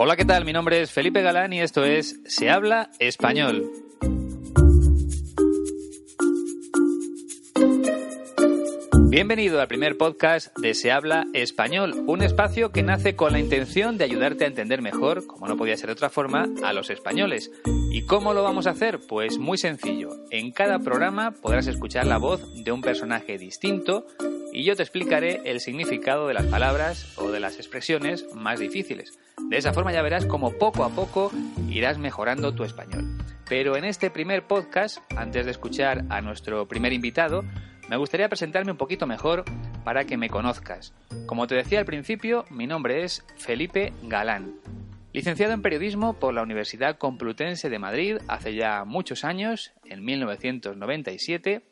Hola, 0.00 0.14
¿qué 0.14 0.24
tal? 0.24 0.44
Mi 0.44 0.52
nombre 0.52 0.80
es 0.80 0.92
Felipe 0.92 1.22
Galán 1.22 1.52
y 1.52 1.60
esto 1.60 1.84
es 1.84 2.20
Se 2.24 2.50
habla 2.50 2.92
español. 3.00 3.68
Bienvenido 9.08 9.60
al 9.60 9.66
primer 9.66 9.96
podcast 9.96 10.56
de 10.56 10.74
Se 10.74 10.92
habla 10.92 11.26
español, 11.34 12.04
un 12.06 12.22
espacio 12.22 12.70
que 12.70 12.84
nace 12.84 13.16
con 13.16 13.32
la 13.32 13.40
intención 13.40 13.98
de 13.98 14.04
ayudarte 14.04 14.44
a 14.44 14.46
entender 14.46 14.82
mejor, 14.82 15.26
como 15.26 15.48
no 15.48 15.56
podía 15.56 15.76
ser 15.76 15.88
de 15.88 15.94
otra 15.94 16.10
forma, 16.10 16.46
a 16.62 16.72
los 16.72 16.90
españoles. 16.90 17.50
¿Y 17.90 18.02
cómo 18.02 18.34
lo 18.34 18.44
vamos 18.44 18.68
a 18.68 18.70
hacer? 18.70 19.00
Pues 19.00 19.38
muy 19.38 19.58
sencillo. 19.58 20.10
En 20.30 20.52
cada 20.52 20.78
programa 20.78 21.32
podrás 21.32 21.66
escuchar 21.66 22.06
la 22.06 22.18
voz 22.18 22.40
de 22.54 22.70
un 22.70 22.82
personaje 22.82 23.36
distinto 23.36 24.06
y 24.52 24.64
yo 24.64 24.76
te 24.76 24.82
explicaré 24.82 25.42
el 25.44 25.60
significado 25.60 26.26
de 26.26 26.34
las 26.34 26.46
palabras 26.46 27.14
o 27.16 27.30
de 27.30 27.40
las 27.40 27.56
expresiones 27.56 28.26
más 28.34 28.58
difíciles. 28.58 29.18
De 29.48 29.56
esa 29.56 29.72
forma 29.72 29.92
ya 29.92 30.02
verás 30.02 30.26
cómo 30.26 30.52
poco 30.52 30.84
a 30.84 30.90
poco 30.90 31.30
irás 31.68 31.98
mejorando 31.98 32.54
tu 32.54 32.64
español. 32.64 33.18
Pero 33.48 33.76
en 33.76 33.84
este 33.84 34.10
primer 34.10 34.46
podcast, 34.46 34.98
antes 35.16 35.44
de 35.46 35.52
escuchar 35.52 36.04
a 36.10 36.20
nuestro 36.20 36.66
primer 36.68 36.92
invitado, 36.92 37.44
me 37.88 37.96
gustaría 37.96 38.28
presentarme 38.28 38.72
un 38.72 38.78
poquito 38.78 39.06
mejor 39.06 39.44
para 39.84 40.04
que 40.04 40.18
me 40.18 40.28
conozcas. 40.28 40.92
Como 41.26 41.46
te 41.46 41.54
decía 41.54 41.78
al 41.78 41.86
principio, 41.86 42.44
mi 42.50 42.66
nombre 42.66 43.04
es 43.04 43.24
Felipe 43.36 43.94
Galán. 44.02 44.56
Licenciado 45.14 45.54
en 45.54 45.62
Periodismo 45.62 46.12
por 46.18 46.34
la 46.34 46.42
Universidad 46.42 46.98
Complutense 46.98 47.70
de 47.70 47.78
Madrid 47.78 48.18
hace 48.28 48.54
ya 48.54 48.84
muchos 48.84 49.24
años, 49.24 49.72
en 49.84 50.04
1997. 50.04 51.62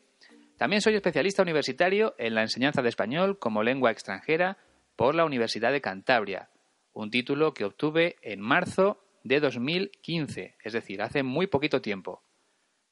También 0.57 0.81
soy 0.81 0.95
especialista 0.95 1.43
universitario 1.43 2.15
en 2.19 2.35
la 2.35 2.43
enseñanza 2.43 2.83
de 2.83 2.89
español 2.89 3.39
como 3.39 3.63
lengua 3.63 3.91
extranjera 3.91 4.57
por 4.97 5.15
la 5.15 5.25
Universidad 5.25 5.73
de 5.73 5.83
Cantabria, 5.83 6.49
un 6.95 7.11
título 7.11 7.53
que 7.53 7.65
obtuve 7.65 8.17
en 8.23 8.41
marzo 8.41 9.05
de 9.23 9.41
2015, 9.41 10.57
es 10.63 10.73
decir, 10.73 11.03
hace 11.03 11.23
muy 11.23 11.47
poquito 11.47 11.83
tiempo. 11.83 12.23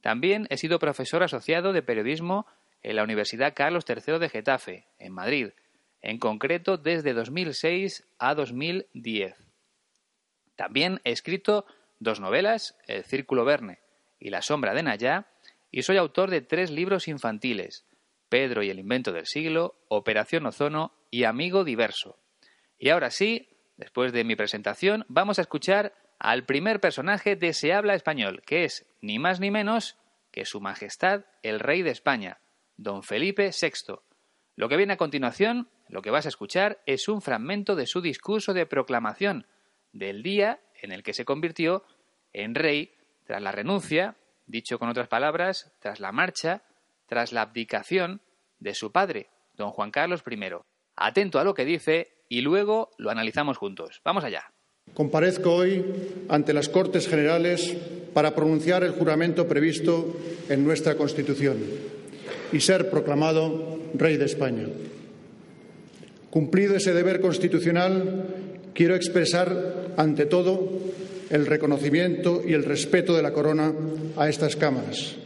También 0.03 0.47
he 0.51 0.59
sido 0.59 0.79
profesor 0.79 1.23
asociado 1.23 1.73
de 1.73 1.83
periodismo 1.83 2.47
en 2.83 2.97
la 2.97 3.03
Universidad 3.03 3.55
Carlos 3.55 3.85
III 3.89 4.19
de 4.19 4.29
Getafe, 4.29 4.87
en 4.99 5.13
Madrid, 5.13 5.51
en 6.03 6.19
concreto 6.19 6.77
desde 6.77 7.15
2006 7.15 8.07
a 8.19 8.35
2010. 8.35 9.35
También 10.55 11.01
he 11.05 11.13
escrito 11.13 11.65
dos 11.99 12.21
novelas, 12.21 12.77
El 12.87 13.05
Círculo 13.05 13.47
Verne 13.47 13.79
y 14.21 14.29
La 14.29 14.43
Sombra 14.43 14.75
de 14.75 14.83
Nayá, 14.83 15.29
y 15.75 15.83
soy 15.83 15.97
autor 15.97 16.31
de 16.31 16.41
tres 16.41 16.71
libros 16.71 17.09
infantiles, 17.09 17.85
Pedro 18.29 18.63
y 18.63 18.71
el 18.71 18.79
invento 18.79 19.11
del 19.11 19.27
siglo, 19.27 19.75
Operación 19.89 20.47
Ozono 20.47 20.93
y 21.11 21.25
Amigo 21.25 21.65
Diverso. 21.65 22.17
Y 22.79 22.91
ahora 22.91 23.11
sí, 23.11 23.49
después 23.77 24.13
de 24.13 24.23
mi 24.23 24.37
presentación, 24.37 25.05
vamos 25.09 25.41
a 25.41 25.43
escuchar 25.43 25.93
al 26.21 26.45
primer 26.45 26.79
personaje 26.79 27.35
de 27.35 27.53
Se 27.53 27.73
habla 27.73 27.97
español, 27.97 28.41
que 28.47 28.63
es 28.63 28.87
ni 29.01 29.19
más 29.19 29.41
ni 29.41 29.51
menos 29.51 29.99
que 30.31 30.45
Su 30.45 30.61
Majestad 30.61 31.25
el 31.43 31.59
Rey 31.59 31.83
de 31.83 31.91
España, 31.91 32.39
don 32.77 33.03
Felipe 33.03 33.51
VI. 33.51 33.97
Lo 34.55 34.69
que 34.69 34.77
viene 34.77 34.93
a 34.93 34.97
continuación, 34.97 35.69
lo 35.89 36.03
que 36.03 36.13
vas 36.13 36.27
a 36.27 36.29
escuchar, 36.29 36.83
es 36.87 37.09
un 37.09 37.21
fragmento 37.21 37.75
de 37.75 37.89
su 37.89 38.01
discurso 38.01 38.55
de 38.55 38.67
proclamación 38.67 39.49
del 39.93 40.23
día 40.23 40.61
en 40.81 40.93
el 40.93 41.03
que 41.03 41.15
se 41.15 41.25
convirtió 41.25 41.83
en 42.33 42.55
rey 42.55 42.95
tras 43.25 43.43
la 43.43 43.51
renuncia, 43.51 44.15
dicho 44.47 44.79
con 44.79 44.89
otras 44.89 45.09
palabras, 45.09 45.73
tras 45.81 46.01
la 46.01 46.13
marcha, 46.13 46.63
tras 47.07 47.33
la 47.33 47.43
abdicación 47.43 48.23
de 48.59 48.75
su 48.75 48.93
padre, 48.93 49.29
don 49.55 49.71
Juan 49.71 49.91
Carlos 49.91 50.23
I. 50.29 50.41
Atento 50.97 51.39
a 51.39 51.45
lo 51.45 51.55
que 51.55 51.65
dice 51.65 52.13
y 52.29 52.41
luego 52.41 52.91
lo 52.99 53.11
analizamos 53.11 53.59
juntos. 53.59 54.01
Vamos 54.05 54.25
allá. 54.25 54.53
Comparezco 54.93 55.55
hoy 55.55 55.85
ante 56.29 56.53
las 56.53 56.69
Cortes 56.69 57.09
Generales 57.09 57.77
para 58.13 58.35
pronunciar 58.35 58.85
el 58.85 58.93
juramento 58.93 59.49
previsto 59.49 60.17
en 60.49 60.65
nuestra 60.65 60.97
Constitución 60.97 61.59
y 62.53 62.61
ser 62.61 62.91
proclamado 62.91 63.81
Rey 63.95 64.17
de 64.17 64.27
España. 64.27 64.67
Cumplido 66.31 66.77
ese 66.77 66.93
deber 66.93 67.21
constitucional, 67.21 68.27
quiero 68.75 68.95
expresar 68.95 69.95
ante 69.97 70.27
todo 70.27 70.74
el 71.31 71.47
reconocimiento 71.47 72.43
y 72.47 72.53
el 72.53 72.65
respeto 72.65 73.15
de 73.15 73.23
la 73.23 73.33
Corona 73.33 73.73
a 74.17 74.29
estas 74.29 74.57
cámaras, 74.57 75.17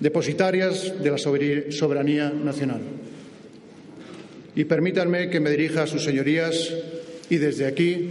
depositarias 0.00 1.02
de 1.02 1.10
la 1.10 1.18
soberanía 1.18 2.30
nacional. 2.30 2.80
Y 4.54 4.64
permítanme 4.64 5.28
que 5.30 5.40
me 5.40 5.50
dirija 5.50 5.82
a 5.82 5.86
sus 5.86 6.04
señorías 6.04 6.72
y 7.28 7.36
desde 7.36 7.66
aquí, 7.66 8.10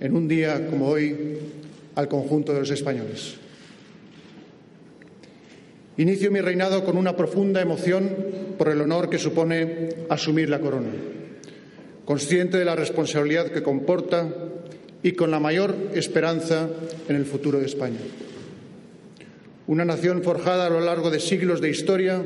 en 0.00 0.14
un 0.14 0.28
día 0.28 0.66
como 0.68 0.88
hoy, 0.88 1.16
al 1.94 2.08
conjunto 2.08 2.52
de 2.52 2.60
los 2.60 2.70
españoles. 2.70 3.34
Inicio 5.96 6.30
mi 6.30 6.40
reinado 6.40 6.84
con 6.84 6.98
una 6.98 7.16
profunda 7.16 7.62
emoción 7.62 8.14
por 8.58 8.68
el 8.68 8.82
honor 8.82 9.08
que 9.08 9.18
supone 9.18 9.88
asumir 10.10 10.50
la 10.50 10.60
corona, 10.60 10.90
consciente 12.04 12.58
de 12.58 12.66
la 12.66 12.76
responsabilidad 12.76 13.50
que 13.50 13.62
comporta 13.62 14.28
y 15.06 15.12
con 15.12 15.30
la 15.30 15.38
mayor 15.38 15.76
esperanza 15.94 16.68
en 17.08 17.14
el 17.14 17.26
futuro 17.26 17.60
de 17.60 17.66
España. 17.66 18.00
Una 19.68 19.84
nación 19.84 20.24
forjada 20.24 20.66
a 20.66 20.70
lo 20.70 20.80
largo 20.80 21.12
de 21.12 21.20
siglos 21.20 21.60
de 21.60 21.70
historia 21.70 22.20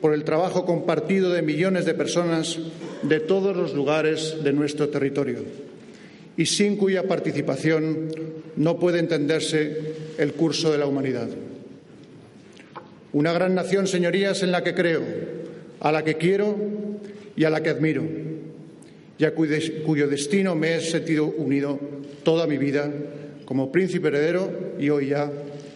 por 0.00 0.14
el 0.14 0.24
trabajo 0.24 0.64
compartido 0.64 1.28
de 1.34 1.42
millones 1.42 1.84
de 1.84 1.92
personas 1.92 2.58
de 3.02 3.20
todos 3.20 3.54
los 3.54 3.74
lugares 3.74 4.38
de 4.42 4.54
nuestro 4.54 4.88
territorio 4.88 5.40
y 6.34 6.46
sin 6.46 6.78
cuya 6.78 7.02
participación 7.02 8.08
no 8.56 8.78
puede 8.78 9.00
entenderse 9.00 9.92
el 10.16 10.32
curso 10.32 10.72
de 10.72 10.78
la 10.78 10.86
humanidad. 10.86 11.28
Una 13.12 13.34
gran 13.34 13.54
nación, 13.54 13.86
señorías, 13.86 14.42
en 14.42 14.50
la 14.50 14.64
que 14.64 14.72
creo, 14.72 15.02
a 15.78 15.92
la 15.92 16.02
que 16.04 16.16
quiero 16.16 16.56
y 17.36 17.44
a 17.44 17.50
la 17.50 17.62
que 17.62 17.68
admiro, 17.68 18.02
y 19.18 19.24
a 19.24 19.34
cuyo 19.34 20.08
destino 20.08 20.54
me 20.54 20.76
he 20.76 20.80
sentido 20.80 21.26
unido 21.26 21.78
toda 22.24 22.46
mi 22.46 22.58
vida 22.58 22.92
como 23.44 23.70
príncipe 23.70 24.08
heredero 24.08 24.74
y 24.78 24.90
hoy 24.90 25.08
ya 25.08 25.30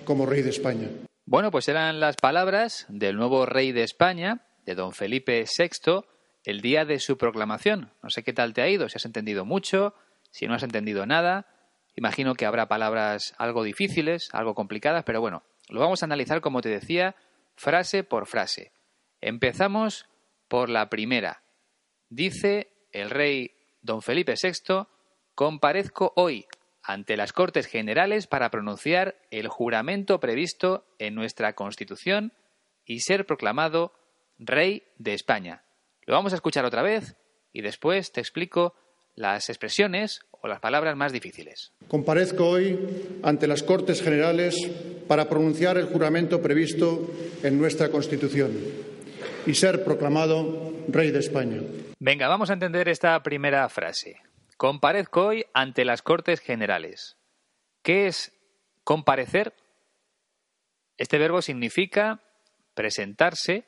como 0.04 0.26
rey 0.26 0.42
de 0.42 0.50
España. 0.50 0.88
Bueno, 1.26 1.50
pues 1.50 1.68
eran 1.68 2.00
las 2.00 2.16
palabras 2.16 2.86
del 2.88 3.16
nuevo 3.16 3.44
rey 3.46 3.72
de 3.72 3.82
España, 3.82 4.46
de 4.64 4.74
don 4.74 4.92
Felipe 4.92 5.44
VI, 5.44 6.04
el 6.44 6.62
día 6.62 6.84
de 6.84 6.98
su 6.98 7.18
proclamación. 7.18 7.92
No 8.02 8.10
sé 8.10 8.22
qué 8.22 8.32
tal 8.32 8.54
te 8.54 8.62
ha 8.62 8.68
ido, 8.68 8.88
si 8.88 8.96
has 8.96 9.04
entendido 9.04 9.44
mucho, 9.44 9.94
si 10.30 10.46
no 10.46 10.54
has 10.54 10.62
entendido 10.62 11.04
nada. 11.04 11.46
Imagino 11.96 12.34
que 12.34 12.46
habrá 12.46 12.68
palabras 12.68 13.34
algo 13.36 13.62
difíciles, 13.62 14.30
algo 14.32 14.54
complicadas, 14.54 15.04
pero 15.04 15.20
bueno, 15.20 15.42
lo 15.68 15.80
vamos 15.80 16.02
a 16.02 16.06
analizar, 16.06 16.40
como 16.40 16.62
te 16.62 16.70
decía, 16.70 17.14
frase 17.56 18.04
por 18.04 18.26
frase. 18.26 18.72
Empezamos 19.20 20.06
por 20.48 20.70
la 20.70 20.88
primera. 20.88 21.42
Dice 22.08 22.70
el 22.98 23.10
rey 23.10 23.52
don 23.82 24.02
Felipe 24.02 24.34
VI, 24.40 24.86
comparezco 25.34 26.12
hoy 26.16 26.46
ante 26.82 27.16
las 27.16 27.32
Cortes 27.32 27.66
Generales 27.66 28.26
para 28.26 28.50
pronunciar 28.50 29.16
el 29.30 29.48
juramento 29.48 30.20
previsto 30.20 30.86
en 30.98 31.14
nuestra 31.14 31.54
Constitución 31.54 32.32
y 32.84 33.00
ser 33.00 33.26
proclamado 33.26 33.92
Rey 34.38 34.84
de 34.96 35.14
España. 35.14 35.64
Lo 36.06 36.14
vamos 36.14 36.32
a 36.32 36.36
escuchar 36.36 36.64
otra 36.64 36.82
vez 36.82 37.16
y 37.52 37.60
después 37.60 38.12
te 38.12 38.20
explico 38.20 38.74
las 39.14 39.48
expresiones 39.50 40.20
o 40.30 40.48
las 40.48 40.60
palabras 40.60 40.96
más 40.96 41.12
difíciles. 41.12 41.72
Comparezco 41.88 42.48
hoy 42.48 42.78
ante 43.22 43.46
las 43.46 43.62
Cortes 43.62 44.00
Generales 44.00 44.56
para 45.08 45.28
pronunciar 45.28 45.76
el 45.76 45.86
juramento 45.86 46.40
previsto 46.40 47.10
en 47.42 47.58
nuestra 47.58 47.90
Constitución 47.90 48.87
y 49.46 49.54
ser 49.54 49.84
proclamado 49.84 50.72
Rey 50.88 51.10
de 51.10 51.20
España. 51.20 51.60
Venga, 51.98 52.28
vamos 52.28 52.50
a 52.50 52.54
entender 52.54 52.88
esta 52.88 53.22
primera 53.22 53.68
frase. 53.68 54.20
Comparezco 54.56 55.26
hoy 55.26 55.46
ante 55.54 55.84
las 55.84 56.02
Cortes 56.02 56.40
Generales. 56.40 57.16
¿Qué 57.82 58.06
es 58.06 58.32
comparecer? 58.84 59.54
Este 60.96 61.18
verbo 61.18 61.42
significa 61.42 62.20
presentarse, 62.74 63.64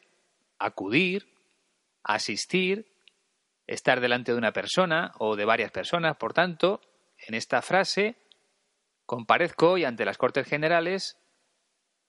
acudir, 0.59 1.29
asistir, 2.03 2.91
estar 3.67 4.01
delante 4.01 4.33
de 4.33 4.39
una 4.39 4.53
persona 4.53 5.13
o 5.19 5.37
de 5.37 5.45
varias 5.45 5.71
personas. 5.71 6.17
Por 6.17 6.33
tanto, 6.33 6.81
en 7.27 7.35
esta 7.35 7.63
frase, 7.63 8.17
comparezco 9.07 9.73
hoy 9.73 9.85
ante 9.85 10.05
las 10.05 10.19
Cortes 10.19 10.49
Generales, 10.49 11.19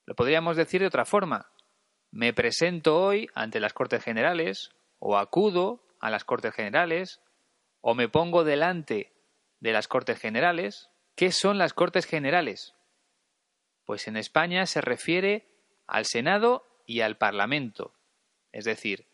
lo 0.06 0.16
podríamos 0.16 0.56
decir 0.56 0.80
de 0.80 0.88
otra 0.88 1.04
forma. 1.04 1.51
Me 2.12 2.34
presento 2.34 3.02
hoy 3.02 3.30
ante 3.34 3.58
las 3.58 3.72
Cortes 3.72 4.04
Generales 4.04 4.70
o 4.98 5.16
acudo 5.16 5.82
a 5.98 6.10
las 6.10 6.24
Cortes 6.24 6.54
Generales 6.54 7.22
o 7.80 7.94
me 7.94 8.10
pongo 8.10 8.44
delante 8.44 9.14
de 9.60 9.72
las 9.72 9.88
Cortes 9.88 10.20
Generales. 10.20 10.90
¿Qué 11.16 11.32
son 11.32 11.56
las 11.56 11.72
Cortes 11.72 12.04
Generales? 12.04 12.74
Pues 13.86 14.08
en 14.08 14.18
España 14.18 14.66
se 14.66 14.82
refiere 14.82 15.48
al 15.86 16.04
Senado 16.04 16.66
y 16.84 17.00
al 17.00 17.16
Parlamento, 17.16 17.94
es 18.52 18.66
decir, 18.66 19.06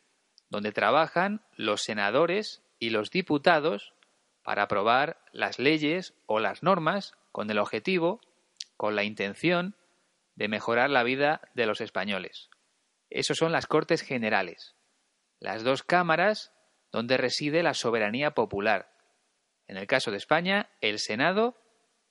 donde 0.50 0.73
trabajan 0.73 1.43
los 1.55 1.83
senadores 1.83 2.65
y 2.81 2.91
los 2.91 3.12
diputados 3.12 3.95
para 4.43 4.65
aprobar 4.65 5.23
las 5.31 5.61
leyes 5.61 6.15
o 6.27 6.41
las 6.41 6.65
normas 6.65 7.15
con 7.31 7.49
el 7.49 7.59
objetivo, 7.59 8.21
con 8.77 8.97
la 8.97 9.05
intención 9.05 9.77
de 10.35 10.49
mejorar 10.49 10.91
la 10.91 11.05
vida 11.05 11.43
de 11.55 11.67
los 11.67 11.81
españoles. 11.81 12.50
Esos 13.10 13.38
son 13.38 13.52
las 13.52 13.66
Cortes 13.66 14.02
Generales, 14.02 14.76
las 15.40 15.64
dos 15.64 15.82
cámaras 15.82 16.52
donde 16.93 17.16
reside 17.16 17.62
la 17.62 17.75
soberanía 17.75 18.32
popular. 18.32 18.93
En 19.66 19.76
el 19.76 19.87
caso 19.87 20.10
de 20.10 20.16
España, 20.16 20.70
el 20.81 20.99
Senado 20.99 21.56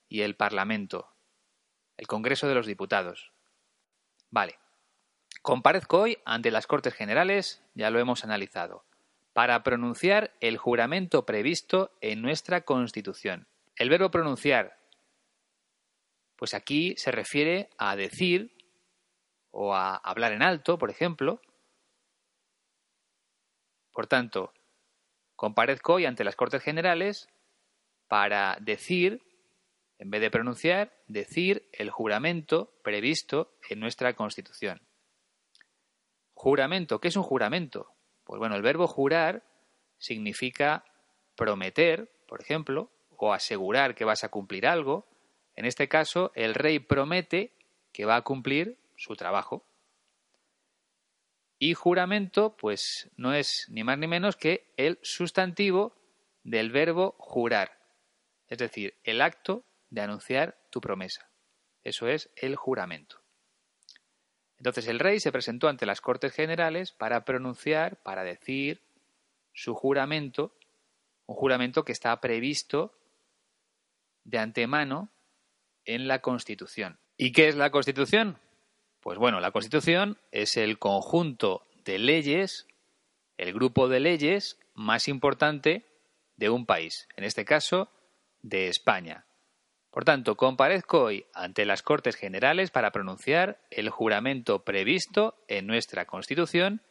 y 0.09 0.21
el 0.21 0.35
Parlamento, 0.35 1.09
el 1.97 2.07
Congreso 2.07 2.47
de 2.47 2.55
los 2.55 2.67
Diputados. 2.67 3.31
Vale. 4.29 4.59
Comparezco 5.41 5.99
hoy 6.01 6.17
ante 6.25 6.51
las 6.51 6.67
Cortes 6.67 6.93
Generales, 6.93 7.63
ya 7.73 7.89
lo 7.89 7.99
hemos 7.99 8.23
analizado, 8.23 8.85
para 9.33 9.63
pronunciar 9.63 10.33
el 10.41 10.57
juramento 10.57 11.25
previsto 11.25 11.95
en 12.01 12.21
nuestra 12.21 12.61
Constitución. 12.61 13.47
El 13.75 13.89
verbo 13.89 14.11
pronunciar, 14.11 14.79
pues 16.35 16.53
aquí 16.53 16.95
se 16.97 17.11
refiere 17.11 17.69
a 17.77 17.95
decir 17.95 18.56
o 19.51 19.73
a 19.73 19.95
hablar 19.95 20.31
en 20.33 20.43
alto, 20.43 20.77
por 20.77 20.89
ejemplo. 20.89 21.41
Por 23.91 24.07
tanto, 24.07 24.53
comparezco 25.35 25.93
hoy 25.95 26.05
ante 26.05 26.23
las 26.23 26.35
Cortes 26.35 26.61
Generales 26.61 27.27
para 28.07 28.57
decir, 28.61 29.21
en 29.97 30.09
vez 30.09 30.21
de 30.21 30.31
pronunciar, 30.31 30.93
decir 31.07 31.67
el 31.71 31.89
juramento 31.89 32.73
previsto 32.83 33.57
en 33.69 33.79
nuestra 33.79 34.13
Constitución. 34.13 34.81
Juramento, 36.33 36.99
¿qué 36.99 37.07
es 37.07 37.15
un 37.15 37.23
juramento? 37.23 37.91
Pues 38.23 38.39
bueno, 38.39 38.55
el 38.55 38.61
verbo 38.61 38.87
jurar 38.87 39.43
significa 39.97 40.85
prometer, 41.35 42.11
por 42.27 42.41
ejemplo, 42.41 42.91
o 43.17 43.33
asegurar 43.33 43.95
que 43.95 44.05
vas 44.05 44.23
a 44.23 44.29
cumplir 44.29 44.67
algo. 44.67 45.07
En 45.55 45.65
este 45.65 45.87
caso, 45.87 46.31
el 46.35 46.53
rey 46.53 46.79
promete 46.79 47.53
que 47.91 48.05
va 48.05 48.17
a 48.17 48.21
cumplir 48.21 48.77
su 48.97 49.15
trabajo. 49.15 49.65
Y 51.59 51.73
juramento, 51.73 52.55
pues 52.57 53.09
no 53.15 53.33
es 53.33 53.65
ni 53.69 53.83
más 53.83 53.97
ni 53.97 54.07
menos 54.07 54.35
que 54.35 54.73
el 54.77 54.99
sustantivo 55.01 55.95
del 56.43 56.71
verbo 56.71 57.15
jurar, 57.17 57.79
es 58.47 58.57
decir, 58.57 58.95
el 59.03 59.21
acto 59.21 59.63
de 59.89 60.01
anunciar 60.01 60.57
tu 60.69 60.81
promesa. 60.81 61.29
Eso 61.83 62.07
es 62.07 62.29
el 62.35 62.55
juramento. 62.55 63.21
Entonces 64.57 64.87
el 64.87 64.99
rey 64.99 65.19
se 65.19 65.31
presentó 65.31 65.67
ante 65.67 65.85
las 65.85 66.01
Cortes 66.01 66.33
Generales 66.33 66.91
para 66.91 67.25
pronunciar, 67.25 68.01
para 68.01 68.23
decir 68.23 68.81
su 69.53 69.73
juramento, 69.73 70.55
un 71.25 71.35
juramento 71.35 71.83
que 71.83 71.91
está 71.91 72.19
previsto 72.19 72.97
de 74.23 74.39
antemano 74.39 75.09
en 75.85 76.07
la 76.07 76.21
Constitución. 76.21 76.99
¿Y 77.17 77.31
qué 77.31 77.47
es 77.47 77.55
la 77.55 77.71
Constitución? 77.71 78.37
Pues 79.07 79.19
bueno, 79.19 79.39
la 79.39 79.51
Constitución 79.51 80.17
es 80.33 80.57
el 80.57 80.79
conjunto 80.79 81.65
de 81.85 81.97
leyes, 81.97 82.67
el 83.37 83.53
grupo 83.53 83.87
de 83.87 84.01
leyes 84.01 84.59
más 84.73 85.07
importante 85.07 85.85
de 86.35 86.49
un 86.49 86.65
país, 86.65 87.07
en 87.15 87.23
este 87.23 87.45
caso 87.45 87.89
de 88.41 88.67
España. 88.67 89.25
Por 89.91 90.03
tanto, 90.03 90.35
comparezco 90.35 91.03
hoy 91.03 91.25
ante 91.33 91.63
las 91.63 91.83
Cortes 91.83 92.17
Generales 92.17 92.69
para 92.69 92.91
pronunciar 92.91 93.61
el 93.71 93.89
juramento 93.89 94.65
previsto 94.65 95.41
en 95.47 95.67
nuestra 95.67 96.03
Constitución 96.03 96.81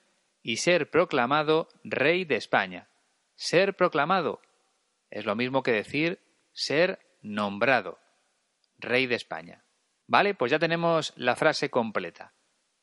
y 0.43 0.57
ser 0.57 0.89
proclamado 0.89 1.69
Rey 1.85 2.25
de 2.25 2.37
España. 2.37 2.89
Ser 3.35 3.77
proclamado 3.77 4.41
es 5.11 5.27
lo 5.27 5.37
mismo 5.37 5.63
que 5.63 5.73
decir 5.73 6.21
ser 6.55 6.99
nombrado 7.21 7.99
Rey 8.79 9.07
de 9.07 9.17
España. 9.17 9.66
Vale, 10.09 10.35
pues 10.35 10.51
ya 10.53 10.59
tenemos 10.59 11.13
la 11.17 11.35
frase 11.35 11.69
completa. 11.69 12.33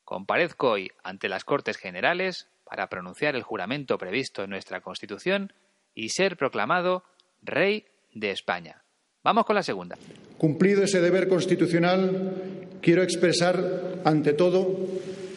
Comparezco 0.04 0.72
hoy 0.72 0.90
ante 1.02 1.28
las 1.28 1.44
Cortes 1.44 1.78
Generales 1.78 2.48
para 2.64 2.88
pronunciar 2.88 3.34
el 3.34 3.42
juramento 3.42 3.96
previsto 3.96 4.42
en 4.42 4.50
nuestra 4.50 4.82
Constitución 4.82 5.52
y 5.94 6.10
ser 6.10 6.36
proclamado 6.36 7.04
Rey 7.42 7.86
de 8.12 8.30
España. 8.30 8.84
Vamos 9.22 9.46
con 9.46 9.56
la 9.56 9.62
segunda. 9.62 9.96
Cumplido 10.36 10.82
ese 10.82 11.00
deber 11.00 11.28
constitucional, 11.28 12.68
quiero 12.82 13.02
expresar 13.02 14.02
ante 14.04 14.34
todo 14.34 14.86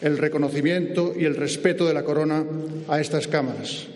el 0.02 0.18
reconocimiento 0.18 1.14
y 1.16 1.24
el 1.24 1.36
respeto 1.36 1.86
de 1.86 1.94
la 1.94 2.04
Corona 2.04 2.44
a 2.88 3.00
estas 3.00 3.26
cámaras, 3.26 3.88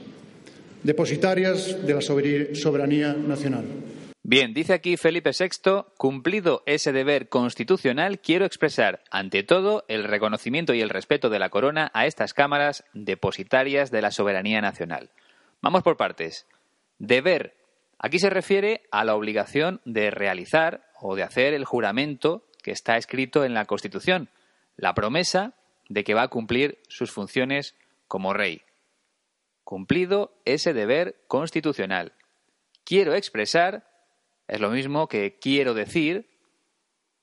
depositarias 0.83 1.87
de 1.87 1.95
la 1.95 2.01
soberanía 2.01 3.13
nacional. 3.13 3.65
Bien, 4.25 4.55
dice 4.55 4.73
aquí 4.73 4.97
Felipe 4.97 5.31
VI, 5.37 5.85
cumplido 5.97 6.63
ese 6.67 6.93
deber 6.93 7.29
constitucional, 7.29 8.21
quiero 8.21 8.45
expresar 8.45 9.03
ante 9.11 9.43
todo 9.43 9.85
el 9.89 10.05
reconocimiento 10.05 10.75
y 10.75 10.81
el 10.81 10.91
respeto 10.91 11.29
de 11.29 11.41
la 11.41 11.51
Corona 11.51 11.91
a 11.93 12.07
estas 12.07 12.33
cámaras 12.33 12.85
depositarias 12.93 13.91
de 13.91 14.03
la 14.03 14.13
soberanía 14.13 14.61
nacional. 14.61 15.11
Vamos 15.61 15.83
por 15.83 15.97
partes. 15.97 16.47
Deber 16.99 17.57
Aquí 18.03 18.19
se 18.19 18.31
refiere 18.31 18.83
a 18.91 19.05
la 19.05 19.15
obligación 19.15 19.81
de 19.85 20.11
realizar 20.11 20.85
o 21.01 21.15
de 21.15 21.23
hacer 21.23 21.55
el 21.55 21.65
juramento 21.65 22.45
que 22.61 22.73
está 22.73 22.97
escrito 22.97 23.45
en 23.45 23.55
la 23.55 23.65
Constitución, 23.65 24.29
la 24.77 24.93
promesa 24.93 25.55
de 25.89 26.03
que 26.03 26.15
va 26.15 26.23
a 26.23 26.29
cumplir 26.29 26.81
sus 26.89 27.13
funciones 27.13 27.77
como 28.09 28.35
rey. 28.35 28.63
Cumplido 29.63 30.35
ese 30.45 30.75
deber 30.75 31.23
constitucional. 31.29 32.13
Quiero 32.85 33.15
expresar 33.15 33.87
es 34.49 34.61
lo 34.61 34.71
mismo 34.71 35.09
que 35.09 35.39
quiero 35.39 35.75
decir, 35.75 36.29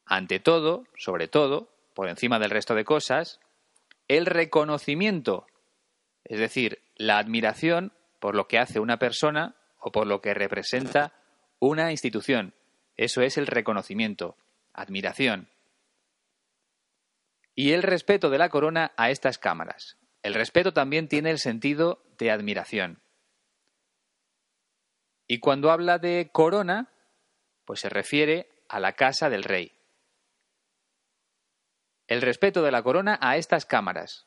ante 0.05 0.39
todo, 0.39 0.85
sobre 0.97 1.27
todo, 1.27 1.69
por 1.93 2.09
encima 2.09 2.39
del 2.39 2.49
resto 2.49 2.75
de 2.75 2.85
cosas, 2.85 3.39
el 4.07 4.25
reconocimiento, 4.25 5.45
es 6.23 6.39
decir, 6.39 6.81
la 6.95 7.19
admiración 7.19 7.93
por 8.19 8.35
lo 8.35 8.47
que 8.47 8.59
hace 8.59 8.79
una 8.79 8.97
persona 8.97 9.55
o 9.79 9.91
por 9.91 10.07
lo 10.07 10.21
que 10.21 10.33
representa 10.33 11.13
una 11.59 11.91
institución. 11.91 12.53
Eso 12.97 13.21
es 13.21 13.37
el 13.37 13.47
reconocimiento, 13.47 14.35
admiración. 14.73 15.49
Y 17.55 17.71
el 17.71 17.83
respeto 17.83 18.29
de 18.29 18.37
la 18.37 18.49
corona 18.49 18.91
a 18.97 19.09
estas 19.09 19.37
cámaras. 19.37 19.97
El 20.23 20.33
respeto 20.33 20.73
también 20.73 21.07
tiene 21.07 21.31
el 21.31 21.39
sentido 21.39 22.03
de 22.17 22.31
admiración. 22.31 23.01
Y 25.27 25.39
cuando 25.39 25.71
habla 25.71 25.97
de 25.99 26.29
corona, 26.31 26.89
pues 27.69 27.81
se 27.81 27.89
refiere 27.89 28.49
a 28.67 28.79
la 28.79 28.93
casa 28.93 29.29
del 29.29 29.43
rey. 29.43 29.73
El 32.07 32.23
respeto 32.23 32.63
de 32.63 32.71
la 32.71 32.81
corona 32.81 33.19
a 33.21 33.37
estas 33.37 33.67
cámaras. 33.67 34.25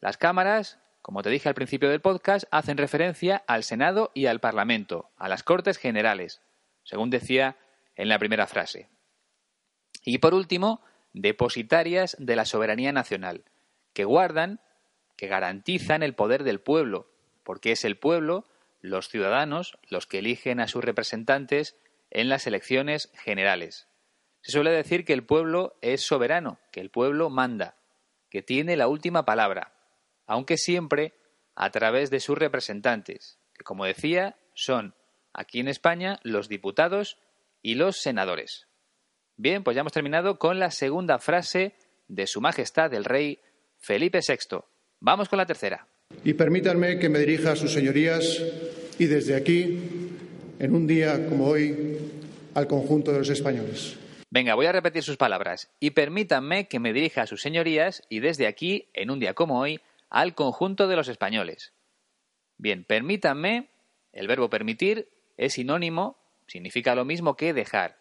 Las 0.00 0.16
cámaras 0.16 0.80
como 1.00 1.22
te 1.22 1.30
dije 1.30 1.48
al 1.48 1.54
principio 1.54 1.88
del 1.88 2.00
podcast, 2.00 2.48
hacen 2.50 2.78
referencia 2.78 3.44
al 3.46 3.62
Senado 3.62 4.10
y 4.12 4.26
al 4.26 4.40
Parlamento, 4.40 5.12
a 5.18 5.28
las 5.28 5.44
Cortes 5.44 5.78
Generales, 5.78 6.42
según 6.82 7.10
decía 7.10 7.58
en 7.94 8.08
la 8.08 8.18
primera 8.18 8.48
frase. 8.48 8.88
Y 10.04 10.18
por 10.18 10.34
último, 10.34 10.82
depositarias 11.12 12.16
de 12.18 12.34
la 12.34 12.44
soberanía 12.44 12.90
nacional, 12.90 13.44
que 13.92 14.04
guardan, 14.04 14.60
que 15.16 15.28
garantizan 15.28 16.02
el 16.02 16.16
poder 16.16 16.42
del 16.42 16.60
pueblo, 16.60 17.08
porque 17.44 17.70
es 17.70 17.84
el 17.84 17.96
pueblo, 17.96 18.48
los 18.80 19.08
ciudadanos, 19.08 19.78
los 19.88 20.08
que 20.08 20.18
eligen 20.18 20.58
a 20.58 20.66
sus 20.66 20.82
representantes 20.82 21.76
en 22.10 22.28
las 22.28 22.46
elecciones 22.46 23.10
generales. 23.14 23.88
Se 24.42 24.52
suele 24.52 24.70
decir 24.70 25.04
que 25.04 25.12
el 25.12 25.24
pueblo 25.24 25.76
es 25.82 26.02
soberano, 26.02 26.58
que 26.72 26.80
el 26.80 26.90
pueblo 26.90 27.30
manda, 27.30 27.76
que 28.30 28.42
tiene 28.42 28.76
la 28.76 28.88
última 28.88 29.24
palabra, 29.24 29.74
aunque 30.26 30.56
siempre 30.56 31.14
a 31.54 31.70
través 31.70 32.10
de 32.10 32.20
sus 32.20 32.38
representantes, 32.38 33.38
que 33.54 33.64
como 33.64 33.84
decía 33.84 34.36
son 34.54 34.94
aquí 35.32 35.60
en 35.60 35.68
España 35.68 36.18
los 36.22 36.48
diputados 36.48 37.18
y 37.62 37.74
los 37.74 37.98
senadores. 38.00 38.66
Bien, 39.36 39.62
pues 39.62 39.74
ya 39.74 39.80
hemos 39.80 39.92
terminado 39.92 40.38
con 40.38 40.58
la 40.58 40.70
segunda 40.70 41.18
frase 41.18 41.74
de 42.08 42.26
Su 42.26 42.40
Majestad 42.40 42.92
el 42.94 43.04
Rey 43.04 43.40
Felipe 43.78 44.20
VI. 44.26 44.58
Vamos 45.00 45.28
con 45.28 45.38
la 45.38 45.46
tercera. 45.46 45.86
Y 46.24 46.34
permítanme 46.34 46.98
que 46.98 47.08
me 47.08 47.20
dirija 47.20 47.52
a 47.52 47.56
sus 47.56 47.72
señorías 47.72 48.42
y 48.98 49.06
desde 49.06 49.36
aquí, 49.36 50.09
en 50.60 50.74
un 50.74 50.86
día 50.86 51.26
como 51.26 51.46
hoy, 51.46 51.96
al 52.54 52.66
conjunto 52.66 53.12
de 53.12 53.18
los 53.18 53.30
españoles. 53.30 53.98
Venga, 54.28 54.54
voy 54.54 54.66
a 54.66 54.72
repetir 54.72 55.02
sus 55.02 55.16
palabras 55.16 55.70
y 55.80 55.92
permítanme 55.92 56.68
que 56.68 56.78
me 56.78 56.92
dirija 56.92 57.22
a 57.22 57.26
sus 57.26 57.40
señorías 57.40 58.02
y 58.10 58.20
desde 58.20 58.46
aquí, 58.46 58.90
en 58.92 59.10
un 59.10 59.18
día 59.18 59.32
como 59.34 59.58
hoy, 59.58 59.80
al 60.10 60.34
conjunto 60.34 60.86
de 60.86 60.96
los 60.96 61.08
españoles. 61.08 61.72
Bien, 62.58 62.84
permítanme, 62.84 63.70
el 64.12 64.28
verbo 64.28 64.50
permitir 64.50 65.08
es 65.38 65.54
sinónimo, 65.54 66.18
significa 66.46 66.94
lo 66.94 67.06
mismo 67.06 67.36
que 67.36 67.54
dejar. 67.54 67.96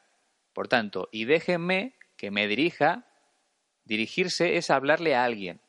Por 0.52 0.68
tanto, 0.68 1.08
y 1.14 1.24
déjenme 1.24 1.96
que 2.18 2.30
me 2.30 2.48
dirija, 2.48 3.08
dirigirse 3.86 4.58
es 4.58 4.70
hablarle 4.70 5.16
a 5.16 5.24
alguien. 5.24 5.62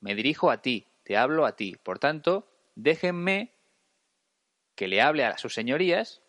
Me 0.00 0.14
dirijo 0.14 0.50
a 0.50 0.60
ti, 0.60 0.88
te 1.04 1.16
hablo 1.16 1.46
a 1.46 1.56
ti. 1.56 1.76
Por 1.82 1.98
tanto, 1.98 2.46
déjenme 2.74 3.54
que 4.74 4.88
le 4.88 5.00
hable 5.00 5.24
a 5.24 5.38
sus 5.38 5.54
señorías 5.54 6.20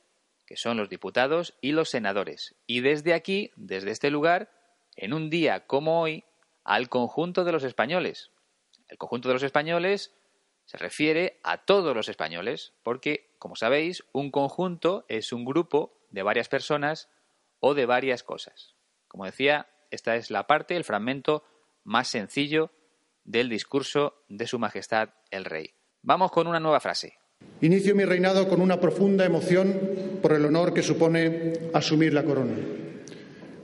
que 0.46 0.58
son 0.58 0.78
los 0.78 0.90
diputados 0.90 1.58
y 1.62 1.72
los 1.72 1.90
senadores. 1.90 2.56
Y 2.68 2.82
desde 2.82 3.14
aquí, 3.14 3.52
desde 3.56 3.92
este 3.92 4.12
lugar, 4.12 4.52
en 4.96 5.14
un 5.14 5.30
día 5.30 5.66
como 5.68 6.02
hoy, 6.02 6.24
al 6.64 6.90
conjunto 6.90 7.44
de 7.44 7.52
los 7.52 7.64
españoles. 7.64 8.32
El 8.88 8.98
conjunto 8.98 9.28
de 9.28 9.36
los 9.36 9.44
españoles 9.44 10.14
se 10.66 10.78
refiere 10.78 11.40
a 11.44 11.66
todos 11.66 11.96
los 11.96 12.10
españoles, 12.10 12.74
porque, 12.84 13.36
como 13.40 13.56
sabéis, 13.56 14.04
un 14.14 14.32
conjunto 14.32 15.06
es 15.08 15.32
un 15.32 15.46
grupo 15.46 16.00
de 16.10 16.24
varias 16.24 16.50
personas 16.50 17.10
o 17.60 17.74
de 17.74 17.86
varias 17.86 18.24
cosas. 18.24 18.75
Como 19.08 19.25
decía, 19.25 19.70
esta 19.92 20.16
es 20.16 20.32
la 20.32 20.48
parte, 20.48 20.75
el 20.75 20.84
fragmento 20.84 21.44
más 21.84 22.08
sencillo 22.08 22.72
del 23.24 23.50
discurso 23.50 24.24
de 24.28 24.48
Su 24.48 24.60
Majestad 24.60 25.10
el 25.32 25.46
Rey. 25.46 25.75
Vamos 26.02 26.32
con 26.32 26.48
una 26.48 26.60
nueva 26.60 26.80
frase. 26.80 27.20
Inicio 27.62 27.96
mi 27.96 28.06
reinado 28.06 28.48
con 28.48 28.62
una 28.62 28.80
profunda 28.80 29.25
emoción 29.25 30.20
por 30.22 30.34
el 30.34 30.46
honor 30.46 30.74
que 30.74 30.84
supone 30.84 31.54
asumir 31.74 32.14
la 32.14 32.24
corona, 32.24 32.56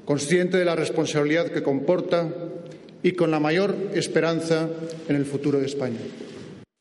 consciente 0.06 0.58
de 0.58 0.66
la 0.66 0.76
responsabilidad 0.76 1.52
que 1.52 1.62
comporta 1.62 2.34
y 3.04 3.14
con 3.14 3.32
la 3.32 3.40
mayor 3.40 3.76
esperanza 3.94 4.70
en 5.08 5.16
el 5.16 5.26
futuro 5.26 5.60
de 5.60 5.66
España. 5.66 6.00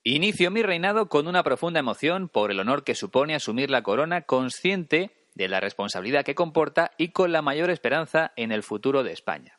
Inicio 0.02 0.50
mi 0.50 0.62
reinado 0.62 1.08
con 1.08 1.28
una 1.28 1.42
profunda 1.42 1.80
emoción 1.80 2.28
por 2.28 2.50
el 2.50 2.60
honor 2.60 2.84
que 2.84 2.94
supone 2.94 3.34
asumir 3.34 3.70
la 3.70 3.82
corona, 3.82 4.22
consciente 4.22 5.10
de 5.34 5.48
la 5.48 5.60
responsabilidad 5.60 6.24
que 6.24 6.34
comporta 6.34 6.92
y 6.96 7.08
con 7.08 7.32
la 7.32 7.42
mayor 7.42 7.70
esperanza 7.70 8.32
en 8.36 8.52
el 8.52 8.62
futuro 8.62 9.02
de 9.02 9.12
España. 9.12 9.58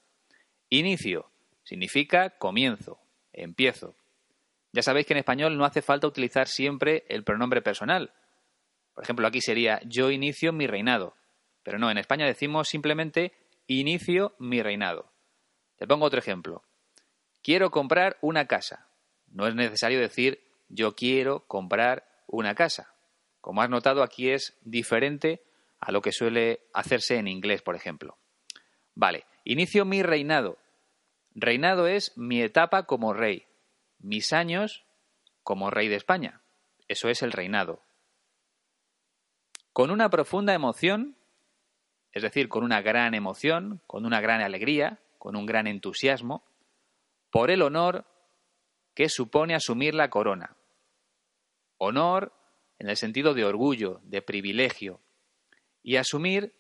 Inicio 0.70 1.30
significa 1.64 2.32
comienzo, 2.38 3.00
empiezo. 3.34 3.96
Ya 4.74 4.82
sabéis 4.82 5.06
que 5.06 5.14
en 5.14 5.20
español 5.20 5.58
no 5.58 5.66
hace 5.66 5.82
falta 5.82 6.08
utilizar 6.08 6.48
siempre 6.48 7.04
el 7.10 7.24
pronombre 7.24 7.62
personal. 7.62 8.14
Por 8.94 9.04
ejemplo, 9.04 9.28
aquí 9.28 9.42
sería 9.42 9.82
yo 9.86 10.12
inicio 10.12 10.54
mi 10.54 10.68
reinado. 10.68 11.16
Pero 11.64 11.78
no, 11.78 11.92
en 11.92 11.98
España 11.98 12.26
decimos 12.26 12.70
simplemente 12.70 13.34
inicio 13.68 14.34
mi 14.40 14.62
reinado. 14.62 15.12
Te 15.78 15.88
pongo 15.88 16.06
otro 16.06 16.20
ejemplo. 16.20 16.64
Quiero 17.44 17.70
comprar 17.72 18.18
una 18.22 18.46
casa. 18.46 18.88
No 19.28 19.48
es 19.48 19.56
necesario 19.56 20.00
decir 20.00 20.42
yo 20.70 20.96
quiero 20.96 21.42
comprar 21.48 22.08
una 22.28 22.56
casa. 22.56 22.94
Como 23.42 23.62
has 23.62 23.70
notado, 23.70 24.04
aquí 24.04 24.30
es 24.30 24.58
diferente 24.62 25.42
a 25.80 25.92
lo 25.92 26.02
que 26.02 26.12
suele 26.12 26.62
hacerse 26.74 27.18
en 27.18 27.28
inglés, 27.28 27.62
por 27.62 27.76
ejemplo. 27.76 28.18
Vale, 28.94 29.26
inicio 29.44 29.84
mi 29.84 30.04
reinado. 30.04 30.60
Reinado 31.34 31.88
es 31.88 32.18
mi 32.18 32.42
etapa 32.42 32.84
como 32.84 33.14
rey 33.14 33.48
mis 34.02 34.34
años 34.34 34.86
como 35.44 35.70
rey 35.70 35.88
de 35.88 35.96
España. 35.96 36.42
Eso 36.88 37.10
es 37.10 37.22
el 37.22 37.32
reinado. 37.32 37.82
Con 39.74 39.92
una 39.92 40.10
profunda 40.10 40.54
emoción, 40.54 41.16
es 42.12 42.24
decir, 42.24 42.50
con 42.50 42.64
una 42.64 42.82
gran 42.82 43.14
emoción, 43.14 43.82
con 43.88 44.06
una 44.06 44.20
gran 44.20 44.42
alegría, 44.42 45.00
con 45.18 45.36
un 45.36 45.46
gran 45.46 45.68
entusiasmo, 45.68 46.44
por 47.30 47.52
el 47.52 47.62
honor 47.62 48.06
que 48.94 49.08
supone 49.08 49.56
asumir 49.56 49.94
la 49.94 50.10
corona. 50.10 50.56
Honor 51.78 52.34
en 52.80 52.90
el 52.90 52.98
sentido 52.98 53.34
de 53.34 53.46
orgullo, 53.46 54.02
de 54.04 54.22
privilegio. 54.22 55.00
Y 55.84 55.96
asumir 55.96 56.54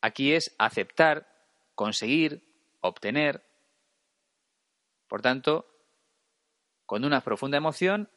aquí 0.00 0.32
es 0.32 0.54
aceptar, 0.58 1.26
conseguir, 1.74 2.42
obtener. 2.80 3.42
Por 5.08 5.22
tanto, 5.22 5.66
con 6.90 7.04
una 7.04 7.20
profunda 7.20 7.56
emoción 7.56 8.10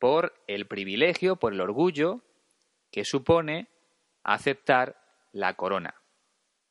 por 0.00 0.34
el 0.48 0.66
privilegio, 0.66 1.36
por 1.36 1.52
el 1.52 1.60
orgullo 1.60 2.20
que 2.90 3.04
supone 3.04 3.68
aceptar 4.24 4.96
la 5.30 5.54
corona. 5.54 5.94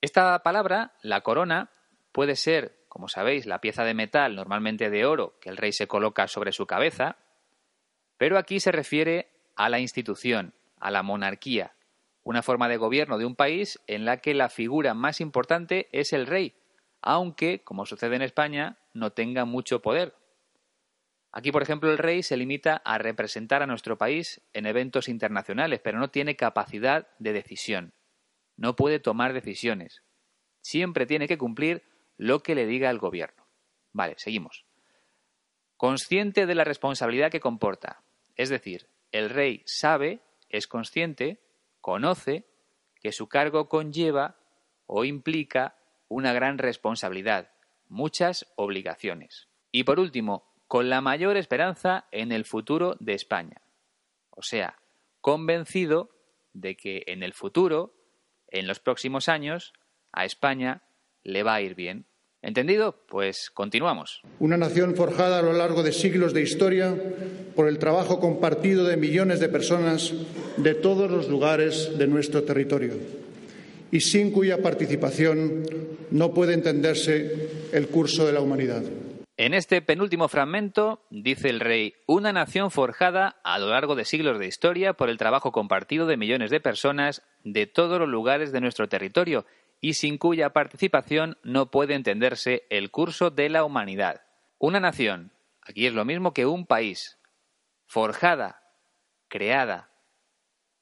Esta 0.01 0.37
palabra, 0.43 0.91
la 1.01 1.21
corona, 1.21 1.71
puede 2.11 2.35
ser, 2.35 2.83
como 2.89 3.07
sabéis, 3.07 3.45
la 3.45 3.61
pieza 3.61 3.85
de 3.85 3.93
metal, 3.93 4.35
normalmente 4.35 4.89
de 4.89 5.05
oro, 5.05 5.39
que 5.39 5.47
el 5.47 5.55
rey 5.55 5.71
se 5.71 5.87
coloca 5.87 6.27
sobre 6.27 6.51
su 6.51 6.65
cabeza, 6.65 7.15
pero 8.17 8.37
aquí 8.37 8.59
se 8.59 8.73
refiere 8.73 9.31
a 9.55 9.69
la 9.69 9.79
institución, 9.79 10.53
a 10.81 10.91
la 10.91 11.01
monarquía, 11.01 11.75
una 12.23 12.41
forma 12.41 12.67
de 12.67 12.75
gobierno 12.75 13.17
de 13.17 13.23
un 13.23 13.37
país 13.37 13.79
en 13.87 14.03
la 14.03 14.17
que 14.17 14.33
la 14.33 14.49
figura 14.49 14.93
más 14.95 15.21
importante 15.21 15.87
es 15.93 16.11
el 16.11 16.27
rey, 16.27 16.55
aunque, 17.01 17.63
como 17.63 17.85
sucede 17.85 18.17
en 18.17 18.21
España, 18.21 18.79
no 18.93 19.13
tenga 19.13 19.45
mucho 19.45 19.81
poder. 19.81 20.13
Aquí, 21.31 21.51
por 21.51 21.61
ejemplo, 21.61 21.91
el 21.91 21.97
rey 21.97 22.23
se 22.23 22.35
limita 22.35 22.81
a 22.83 22.97
representar 22.97 23.63
a 23.63 23.67
nuestro 23.67 23.97
país 23.97 24.41
en 24.53 24.65
eventos 24.65 25.07
internacionales, 25.07 25.79
pero 25.81 25.97
no 25.97 26.09
tiene 26.09 26.35
capacidad 26.35 27.07
de 27.19 27.33
decisión. 27.33 27.93
No 28.57 28.75
puede 28.75 28.99
tomar 28.99 29.33
decisiones. 29.33 30.03
Siempre 30.61 31.05
tiene 31.05 31.27
que 31.27 31.37
cumplir 31.37 31.83
lo 32.17 32.43
que 32.43 32.53
le 32.53 32.65
diga 32.65 32.89
el 32.89 32.99
gobierno. 32.99 33.47
Vale, 33.93 34.15
seguimos. 34.17 34.65
Consciente 35.77 36.45
de 36.45 36.55
la 36.55 36.65
responsabilidad 36.65 37.31
que 37.31 37.39
comporta. 37.39 38.03
Es 38.35 38.49
decir, 38.49 38.87
el 39.11 39.29
rey 39.29 39.63
sabe, 39.65 40.19
es 40.49 40.67
consciente, 40.67 41.41
conoce 41.79 42.45
que 43.01 43.11
su 43.11 43.27
cargo 43.27 43.67
conlleva 43.67 44.37
o 44.85 45.05
implica 45.05 45.77
una 46.07 46.33
gran 46.33 46.57
responsabilidad, 46.57 47.51
muchas 47.87 48.51
obligaciones. 48.55 49.47
Y 49.71 49.85
por 49.85 49.99
último, 49.99 50.50
con 50.71 50.89
la 50.89 51.01
mayor 51.01 51.35
esperanza 51.35 52.05
en 52.13 52.31
el 52.31 52.45
futuro 52.45 52.95
de 53.01 53.13
España. 53.13 53.57
O 54.29 54.41
sea, 54.41 54.77
convencido 55.19 56.11
de 56.53 56.77
que 56.77 57.03
en 57.07 57.23
el 57.23 57.33
futuro, 57.33 57.93
en 58.47 58.67
los 58.67 58.79
próximos 58.79 59.27
años, 59.27 59.73
a 60.13 60.23
España 60.23 60.83
le 61.25 61.43
va 61.43 61.55
a 61.55 61.61
ir 61.61 61.75
bien. 61.75 62.05
¿Entendido? 62.41 63.03
Pues 63.09 63.51
continuamos. 63.53 64.21
Una 64.39 64.55
nación 64.55 64.95
forjada 64.95 65.39
a 65.39 65.41
lo 65.41 65.51
largo 65.51 65.83
de 65.83 65.91
siglos 65.91 66.33
de 66.33 66.43
historia 66.43 66.95
por 67.53 67.67
el 67.67 67.77
trabajo 67.77 68.21
compartido 68.21 68.85
de 68.85 68.95
millones 68.95 69.41
de 69.41 69.49
personas 69.49 70.13
de 70.55 70.73
todos 70.73 71.11
los 71.11 71.27
lugares 71.27 71.97
de 71.97 72.07
nuestro 72.07 72.43
territorio 72.43 72.93
y 73.91 73.99
sin 73.99 74.31
cuya 74.31 74.61
participación 74.61 75.65
no 76.11 76.33
puede 76.33 76.53
entenderse 76.53 77.49
el 77.73 77.89
curso 77.89 78.25
de 78.25 78.31
la 78.31 78.39
humanidad. 78.39 78.83
En 79.41 79.55
este 79.55 79.81
penúltimo 79.81 80.27
fragmento 80.27 81.03
dice 81.09 81.49
el 81.49 81.61
rey, 81.61 81.95
una 82.05 82.31
nación 82.31 82.69
forjada 82.69 83.41
a 83.43 83.57
lo 83.57 83.69
largo 83.69 83.95
de 83.95 84.05
siglos 84.05 84.37
de 84.37 84.45
historia 84.45 84.93
por 84.93 85.09
el 85.09 85.17
trabajo 85.17 85.51
compartido 85.51 86.05
de 86.05 86.15
millones 86.15 86.51
de 86.51 86.59
personas 86.59 87.23
de 87.43 87.65
todos 87.65 87.97
los 87.97 88.07
lugares 88.07 88.51
de 88.51 88.61
nuestro 88.61 88.87
territorio 88.87 89.47
y 89.79 89.93
sin 89.93 90.19
cuya 90.19 90.51
participación 90.51 91.39
no 91.41 91.71
puede 91.71 91.95
entenderse 91.95 92.67
el 92.69 92.91
curso 92.91 93.31
de 93.31 93.49
la 93.49 93.63
humanidad. 93.63 94.21
Una 94.59 94.79
nación, 94.79 95.33
aquí 95.63 95.87
es 95.87 95.93
lo 95.95 96.05
mismo 96.05 96.35
que 96.35 96.45
un 96.45 96.67
país, 96.67 97.17
forjada, 97.87 98.61
creada, 99.27 99.89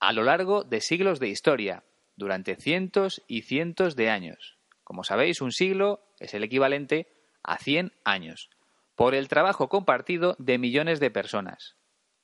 a 0.02 0.12
lo 0.12 0.24
largo 0.24 0.66
de 0.66 0.82
siglos 0.82 1.22
de 1.22 1.30
historia, 1.30 1.86
durante 2.18 2.58
cientos 2.58 3.24
y 3.26 3.44
cientos 3.44 3.96
de 3.96 4.10
años. 4.10 4.58
Como 4.84 5.06
sabéis, 5.06 5.40
un 5.40 5.54
siglo 5.54 6.04
es 6.20 6.34
el 6.34 6.44
equivalente 6.44 7.19
a 7.44 7.58
100 7.58 7.94
años, 8.04 8.50
por 8.96 9.16
el 9.16 9.28
trabajo 9.28 9.70
compartido 9.70 10.36
de 10.40 10.58
millones 10.58 11.00
de 11.00 11.12
personas. 11.12 11.78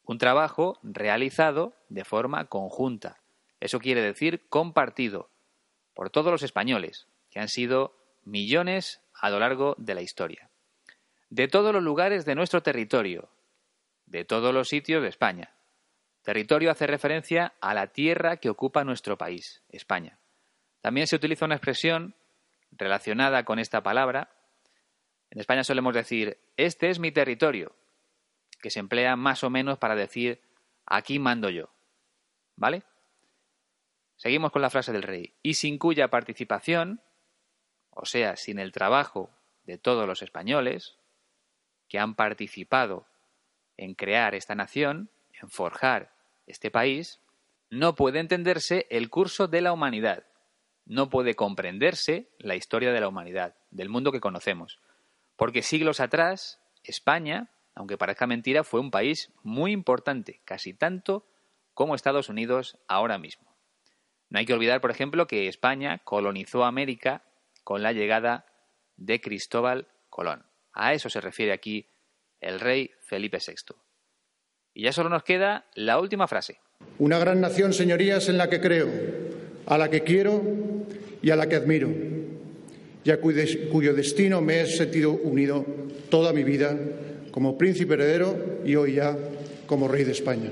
Un 0.04 0.18
trabajo 0.18 0.80
realizado 0.84 1.74
de 1.90 2.04
forma 2.04 2.46
conjunta. 2.46 3.24
Eso 3.60 3.80
quiere 3.80 4.02
decir 4.02 4.48
compartido 4.50 5.32
por 5.94 6.10
todos 6.10 6.32
los 6.32 6.44
españoles, 6.44 7.08
que 7.30 7.40
han 7.40 7.48
sido 7.48 7.96
millones 8.24 9.02
a 9.14 9.30
lo 9.30 9.40
largo 9.40 9.76
de 9.78 9.96
la 9.96 10.02
historia. 10.02 10.50
De 11.30 11.48
todos 11.48 11.74
los 11.74 11.82
lugares 11.82 12.26
de 12.26 12.36
nuestro 12.36 12.62
territorio, 12.62 13.30
de 14.06 14.26
todos 14.26 14.54
los 14.54 14.68
sitios 14.68 15.02
de 15.02 15.10
España. 15.10 15.56
Territorio 16.22 16.72
hace 16.72 16.88
referencia 16.88 17.54
a 17.62 17.74
la 17.74 17.88
tierra 17.88 18.38
que 18.38 18.50
ocupa 18.50 18.84
nuestro 18.84 19.18
país, 19.18 19.64
España. 19.70 20.20
También 20.82 21.08
se 21.08 21.16
utiliza 21.16 21.46
una 21.46 21.56
expresión 21.56 22.16
relacionada 22.72 23.46
con 23.46 23.60
esta 23.60 23.82
palabra 23.82 24.35
en 25.32 25.40
España 25.40 25.64
solemos 25.64 25.94
decir, 25.94 26.38
este 26.58 26.90
es 26.90 27.00
mi 27.00 27.12
territorio, 27.12 27.76
que 28.62 28.70
se 28.70 28.80
emplea 28.80 29.16
más 29.16 29.44
o 29.44 29.50
menos 29.50 29.78
para 29.78 29.96
decir, 29.96 30.42
aquí 30.86 31.20
mando 31.20 31.50
yo. 31.50 31.70
¿Vale? 32.56 32.84
Seguimos 34.16 34.52
con 34.52 34.62
la 34.62 34.70
frase 34.70 34.92
del 34.92 35.04
rey. 35.04 35.34
Y 35.44 35.56
sin 35.56 35.78
cuya 35.78 36.10
participación, 36.10 37.02
o 37.90 38.06
sea, 38.06 38.38
sin 38.38 38.60
el 38.60 38.72
trabajo 38.72 39.30
de 39.66 39.78
todos 39.78 40.08
los 40.08 40.22
españoles 40.22 40.98
que 41.90 42.00
han 42.00 42.16
participado 42.16 43.08
en 43.78 43.94
crear 43.94 44.36
esta 44.36 44.56
nación, 44.56 45.10
en 45.42 45.50
forjar 45.50 46.14
este 46.48 46.72
país, 46.72 47.20
no 47.70 47.96
puede 47.96 48.20
entenderse 48.20 48.88
el 48.90 49.10
curso 49.10 49.48
de 49.48 49.62
la 49.62 49.74
humanidad, 49.74 50.26
no 50.86 51.10
puede 51.10 51.36
comprenderse 51.36 52.30
la 52.38 52.56
historia 52.56 52.94
de 52.94 53.02
la 53.02 53.08
humanidad, 53.08 53.56
del 53.72 53.90
mundo 53.90 54.12
que 54.12 54.22
conocemos, 54.22 54.80
porque 55.36 55.62
siglos 55.62 56.00
atrás, 56.00 56.60
España, 56.84 57.52
aunque 57.74 57.98
parezca 57.98 58.28
mentira, 58.28 58.64
fue 58.64 58.80
un 58.80 58.92
país 58.92 59.32
muy 59.44 59.72
importante, 59.72 60.42
casi 60.46 60.74
tanto 60.74 61.26
como 61.74 61.96
Estados 61.96 62.30
Unidos 62.30 62.78
ahora 62.88 63.18
mismo. 63.18 63.56
No 64.30 64.40
hay 64.40 64.46
que 64.46 64.54
olvidar, 64.54 64.82
por 64.82 64.92
ejemplo, 64.92 65.28
que 65.28 65.48
España 65.48 66.00
colonizó 66.04 66.64
América 66.64 67.24
con 67.64 67.84
la 67.84 67.92
llegada 67.92 68.46
de 68.98 69.22
Cristóbal 69.22 69.88
Colón. 70.10 70.46
A 70.74 70.94
eso 70.94 71.10
se 71.10 71.22
refiere 71.22 71.52
aquí 71.52 71.90
el 72.40 72.60
rey 72.60 72.92
Felipe 73.02 73.40
VI. 73.46 73.76
Y 74.74 74.84
ya 74.84 74.92
solo 74.92 75.10
nos 75.10 75.24
queda 75.24 75.66
la 75.74 76.00
última 76.00 76.28
frase. 76.28 76.60
Una 76.98 77.18
gran 77.18 77.42
nación, 77.42 77.74
señorías, 77.74 78.30
en 78.30 78.38
la 78.38 78.50
que 78.50 78.62
creo, 78.62 78.90
a 79.66 79.78
la 79.78 79.90
que 79.90 80.04
quiero 80.04 80.42
y 81.22 81.32
a 81.32 81.36
la 81.36 81.48
que 81.48 81.56
admiro, 81.56 81.90
y 83.06 83.12
a 83.12 83.22
cuyo 83.22 83.94
destino 83.94 84.42
me 84.42 84.62
he 84.62 84.66
sentido 84.66 85.12
unido 85.12 85.64
toda 86.10 86.34
mi 86.34 86.44
vida 86.44 86.76
como 87.30 87.56
príncipe 87.56 87.94
heredero 87.94 88.62
y 88.66 88.76
hoy 88.76 88.94
ya 88.94 89.16
como 89.68 89.88
rey 89.88 90.04
de 90.04 90.12
España. 90.12 90.50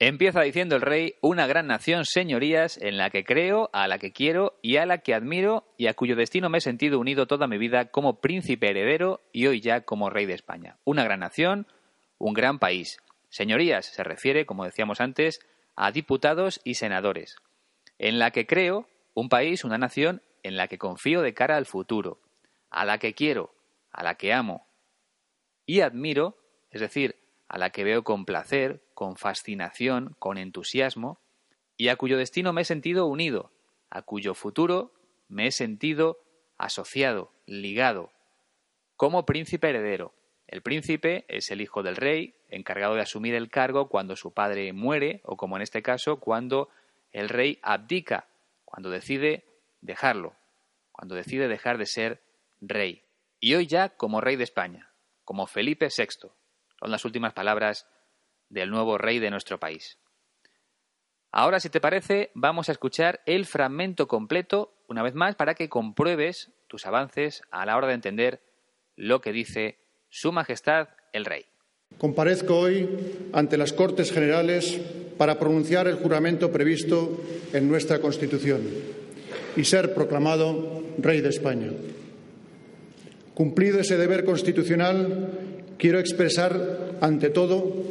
Empieza 0.00 0.42
diciendo 0.42 0.74
el 0.74 0.82
rey, 0.82 1.14
una 1.20 1.46
gran 1.46 1.68
nación, 1.68 2.04
señorías, 2.04 2.78
en 2.78 2.96
la 2.96 3.10
que 3.10 3.24
creo, 3.24 3.70
a 3.72 3.86
la 3.86 3.98
que 3.98 4.12
quiero 4.12 4.58
y 4.60 4.76
a 4.76 4.86
la 4.86 4.98
que 4.98 5.14
admiro 5.14 5.72
y 5.76 5.86
a 5.86 5.94
cuyo 5.94 6.16
destino 6.16 6.48
me 6.48 6.58
he 6.58 6.60
sentido 6.60 6.98
unido 6.98 7.26
toda 7.26 7.46
mi 7.46 7.58
vida 7.58 7.86
como 7.86 8.20
príncipe 8.20 8.70
heredero 8.70 9.20
y 9.32 9.46
hoy 9.46 9.60
ya 9.60 9.82
como 9.82 10.10
rey 10.10 10.26
de 10.26 10.34
España. 10.34 10.78
Una 10.84 11.04
gran 11.04 11.20
nación, 11.20 11.66
un 12.18 12.34
gran 12.34 12.58
país. 12.58 12.98
Señorías 13.28 13.86
se 13.86 14.02
refiere, 14.02 14.46
como 14.46 14.64
decíamos 14.64 15.00
antes, 15.00 15.40
a 15.76 15.92
diputados 15.92 16.60
y 16.64 16.74
senadores. 16.74 17.36
En 17.98 18.18
la 18.18 18.32
que 18.32 18.46
creo, 18.46 18.88
un 19.14 19.28
país, 19.28 19.64
una 19.64 19.78
nación 19.78 20.22
en 20.42 20.56
la 20.56 20.68
que 20.68 20.78
confío 20.78 21.22
de 21.22 21.34
cara 21.34 21.56
al 21.56 21.66
futuro, 21.66 22.20
a 22.70 22.84
la 22.84 22.98
que 22.98 23.14
quiero, 23.14 23.54
a 23.92 24.02
la 24.02 24.16
que 24.16 24.32
amo 24.32 24.68
y 25.68 25.82
admiro, 25.82 26.38
es 26.70 26.80
decir, 26.80 27.16
a 27.46 27.58
la 27.58 27.68
que 27.68 27.84
veo 27.84 28.02
con 28.02 28.24
placer, 28.24 28.82
con 28.94 29.16
fascinación, 29.16 30.16
con 30.18 30.38
entusiasmo, 30.38 31.20
y 31.76 31.88
a 31.88 31.96
cuyo 31.96 32.16
destino 32.16 32.54
me 32.54 32.62
he 32.62 32.64
sentido 32.64 33.04
unido, 33.04 33.52
a 33.90 34.00
cuyo 34.00 34.32
futuro 34.32 34.94
me 35.28 35.46
he 35.46 35.52
sentido 35.52 36.18
asociado, 36.56 37.30
ligado, 37.44 38.10
como 38.96 39.26
príncipe 39.26 39.68
heredero. 39.68 40.14
El 40.46 40.62
príncipe 40.62 41.26
es 41.28 41.50
el 41.50 41.60
hijo 41.60 41.82
del 41.82 41.96
rey, 41.96 42.34
encargado 42.48 42.94
de 42.94 43.02
asumir 43.02 43.34
el 43.34 43.50
cargo 43.50 43.90
cuando 43.90 44.16
su 44.16 44.32
padre 44.32 44.72
muere, 44.72 45.20
o 45.22 45.36
como 45.36 45.56
en 45.56 45.62
este 45.62 45.82
caso, 45.82 46.18
cuando 46.18 46.70
el 47.12 47.28
rey 47.28 47.58
abdica, 47.60 48.26
cuando 48.64 48.88
decide 48.88 49.44
dejarlo, 49.80 50.36
cuando 50.92 51.14
decide 51.14 51.48
dejar 51.48 51.78
de 51.78 51.86
ser 51.86 52.22
rey. 52.60 53.04
Y 53.40 53.54
hoy 53.54 53.66
ya 53.66 53.90
como 53.90 54.20
rey 54.20 54.36
de 54.36 54.44
España, 54.44 54.92
como 55.24 55.46
Felipe 55.46 55.88
VI, 55.96 56.30
son 56.78 56.90
las 56.90 57.04
últimas 57.04 57.32
palabras 57.32 57.86
del 58.48 58.70
nuevo 58.70 58.98
rey 58.98 59.18
de 59.18 59.30
nuestro 59.30 59.58
país. 59.58 59.98
Ahora, 61.30 61.60
si 61.60 61.68
te 61.68 61.80
parece, 61.80 62.30
vamos 62.34 62.68
a 62.68 62.72
escuchar 62.72 63.20
el 63.26 63.44
fragmento 63.44 64.08
completo, 64.08 64.74
una 64.88 65.02
vez 65.02 65.14
más, 65.14 65.36
para 65.36 65.54
que 65.54 65.68
compruebes 65.68 66.50
tus 66.66 66.86
avances 66.86 67.42
a 67.50 67.66
la 67.66 67.76
hora 67.76 67.86
de 67.86 67.94
entender 67.94 68.42
lo 68.96 69.20
que 69.20 69.32
dice 69.32 69.78
Su 70.08 70.32
Majestad 70.32 70.88
el 71.12 71.26
Rey. 71.26 71.46
Comparezco 71.98 72.58
hoy 72.58 73.28
ante 73.32 73.56
las 73.56 73.72
Cortes 73.72 74.12
Generales 74.12 74.80
para 75.16 75.38
pronunciar 75.38 75.86
el 75.86 75.96
juramento 75.96 76.50
previsto 76.50 77.20
en 77.52 77.68
nuestra 77.68 78.00
Constitución 78.00 78.97
y 79.56 79.64
ser 79.64 79.94
proclamado 79.94 80.82
Rey 80.98 81.20
de 81.20 81.28
España. 81.28 81.70
Cumplido 83.34 83.80
ese 83.80 83.96
deber 83.96 84.24
constitucional, 84.24 85.28
quiero 85.78 86.00
expresar 86.00 86.98
ante 87.00 87.30
todo 87.30 87.84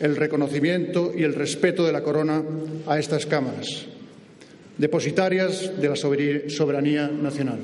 el 0.00 0.16
reconocimiento 0.16 1.12
y 1.16 1.22
el 1.22 1.34
respeto 1.34 1.84
de 1.84 1.92
la 1.92 2.02
Corona 2.02 2.42
a 2.86 2.98
estas 2.98 3.26
cámaras, 3.26 3.86
depositarias 4.78 5.80
de 5.80 5.88
la 5.88 5.96
soberanía 5.96 7.08
nacional. 7.08 7.58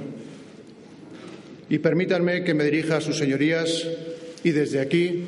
Y 1.69 1.79
permítanme 1.79 2.45
que 2.45 2.55
me 2.55 2.65
dirija 2.65 2.99
a 2.99 3.01
sus 3.01 3.17
señorías 3.17 3.87
y 4.43 4.51
desde 4.51 4.81
aquí, 4.81 5.25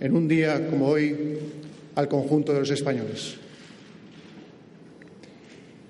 en 0.00 0.16
un 0.16 0.28
día 0.28 0.68
como 0.68 0.88
hoy, 0.88 1.38
al 1.94 2.08
conjunto 2.08 2.52
de 2.52 2.60
los 2.60 2.70
españoles. 2.70 3.36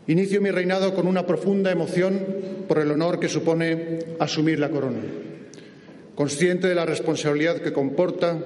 Inicio 0.08 0.40
mi 0.40 0.52
reinado 0.52 0.94
con 0.94 1.08
una 1.08 1.26
profunda 1.26 1.72
emoción 1.72 2.20
por 2.68 2.78
el 2.78 2.92
honor 2.92 3.18
que 3.18 3.28
supone 3.28 3.98
asumir 4.20 4.60
la 4.60 4.70
corona, 4.70 5.00
consciente 6.14 6.68
de 6.68 6.76
la 6.76 6.86
responsabilidad 6.86 7.60
que 7.60 7.72
comporta 7.72 8.38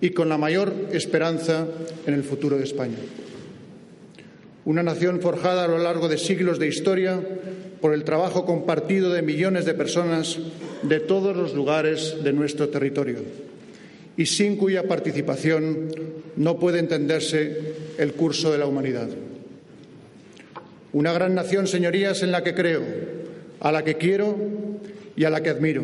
y 0.00 0.10
con 0.10 0.28
la 0.28 0.38
mayor 0.38 0.72
esperanza 0.92 1.66
en 2.06 2.14
el 2.14 2.22
futuro 2.22 2.58
de 2.58 2.64
España. 2.64 2.98
Una 4.64 4.84
nación 4.84 5.20
forjada 5.20 5.64
a 5.64 5.68
lo 5.68 5.78
largo 5.78 6.08
de 6.08 6.16
siglos 6.16 6.60
de 6.60 6.68
historia 6.68 7.20
por 7.80 7.92
el 7.92 8.04
trabajo 8.04 8.46
compartido 8.46 9.12
de 9.12 9.22
millones 9.22 9.64
de 9.64 9.74
personas 9.74 10.38
de 10.82 11.00
todos 11.00 11.36
los 11.36 11.54
lugares 11.54 12.18
de 12.22 12.32
nuestro 12.32 12.68
territorio 12.68 13.18
y 14.16 14.26
sin 14.26 14.56
cuya 14.56 14.84
participación 14.84 15.88
no 16.36 16.58
puede 16.60 16.78
entenderse 16.78 17.74
el 17.98 18.12
curso 18.12 18.52
de 18.52 18.58
la 18.58 18.66
humanidad. 18.66 19.08
Una 20.94 21.12
gran 21.12 21.34
nación, 21.34 21.66
señorías, 21.66 22.22
en 22.22 22.30
la 22.30 22.44
que 22.44 22.54
creo, 22.54 22.84
a 23.58 23.72
la 23.72 23.82
que 23.82 23.96
quiero 23.96 24.36
y 25.16 25.24
a 25.24 25.30
la 25.30 25.42
que 25.42 25.50
admiro, 25.50 25.82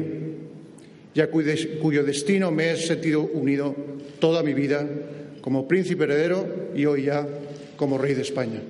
y 1.13 1.21
a 1.21 1.29
cuyo 1.29 2.05
destino 2.05 2.53
me 2.53 2.71
he 2.71 2.77
sentido 2.77 3.23
unido 3.23 3.75
toda 4.21 4.45
mi 4.45 4.55
vida 4.55 4.87
como 5.41 5.67
príncipe 5.67 6.05
heredero 6.05 6.71
y 6.77 6.87
hoy 6.87 7.07
ya 7.07 7.27
como 7.77 7.99
rey 7.99 8.15
de 8.15 8.23
España. 8.23 8.61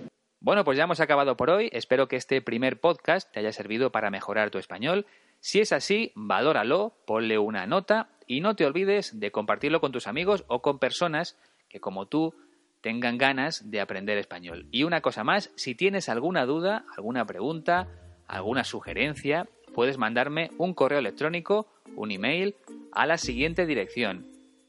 Bueno, 0.41 0.65
pues 0.65 0.79
ya 0.79 0.85
hemos 0.85 1.01
acabado 1.01 1.37
por 1.37 1.51
hoy. 1.51 1.69
Espero 1.75 2.09
que 2.09 2.17
este 2.17 2.41
primer 2.41 2.81
podcast 2.81 3.31
te 3.31 3.41
haya 3.41 3.53
servido 3.53 3.93
para 3.93 4.09
mejorar 4.09 4.49
tu 4.49 4.57
español. 4.57 5.05
Si 5.41 5.61
es 5.61 5.73
así, 5.73 6.11
valóralo, 6.15 6.95
ponle 7.07 7.37
una 7.37 7.67
nota 7.67 8.09
y 8.27 8.41
no 8.41 8.57
te 8.57 8.65
olvides 8.65 9.21
de 9.21 9.31
compartirlo 9.31 9.83
con 9.83 9.93
tus 9.93 10.07
amigos 10.07 10.45
o 10.49 10.63
con 10.63 10.79
personas 10.79 11.37
que 11.69 11.81
como 11.81 12.07
tú 12.07 12.35
tengan 12.81 13.19
ganas 13.19 13.71
de 13.71 13.81
aprender 13.81 14.19
español. 14.19 14.67
Y 14.71 14.85
una 14.85 15.01
cosa 15.01 15.25
más, 15.25 15.51
si 15.57 15.75
tienes 15.75 16.09
alguna 16.09 16.47
duda, 16.47 16.85
alguna 16.97 17.25
pregunta, 17.27 17.89
alguna 18.27 18.65
sugerencia, 18.65 19.49
puedes 19.75 19.99
mandarme 19.99 20.51
un 20.59 20.75
correo 20.75 20.99
electrónico, 20.99 21.67
un 21.97 22.11
email, 22.11 22.57
a 22.93 23.07
la 23.07 23.19
siguiente 23.19 23.67
dirección. 23.67 24.27